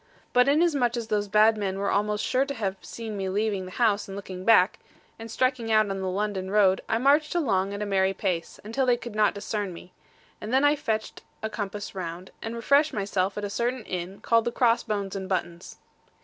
But 0.33 0.47
inasmuch 0.49 0.97
as 0.97 1.09
those 1.09 1.27
bad 1.27 1.55
men 1.57 1.77
were 1.77 1.91
almost 1.91 2.25
sure 2.25 2.43
to 2.43 2.55
have 2.55 2.75
seen 2.81 3.15
me 3.15 3.29
leaving 3.29 3.65
the 3.65 3.71
house 3.73 4.07
and 4.07 4.15
looking 4.17 4.43
back, 4.43 4.79
and 5.19 5.29
striking 5.29 5.71
out 5.71 5.91
on 5.91 5.99
the 6.01 6.09
London 6.09 6.49
road, 6.49 6.81
I 6.89 6.97
marched 6.97 7.35
along 7.35 7.71
at 7.75 7.83
a 7.83 7.85
merry 7.85 8.15
pace, 8.15 8.59
until 8.63 8.87
they 8.87 8.97
could 8.97 9.13
not 9.13 9.35
discern 9.35 9.71
me; 9.73 9.93
and 10.41 10.51
then 10.51 10.63
I 10.63 10.75
fetched 10.75 11.21
a 11.43 11.51
compass 11.51 11.93
round, 11.93 12.31
and 12.41 12.55
refreshed 12.55 12.93
myself 12.93 13.37
at 13.37 13.43
a 13.45 13.49
certain 13.51 13.83
inn, 13.85 14.13
entitled 14.13 14.45
The 14.45 14.51
Cross 14.51 14.85
bones 14.85 15.15
and 15.15 15.29
Buttons. 15.29 15.77